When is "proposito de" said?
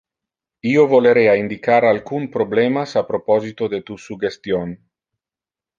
3.13-3.83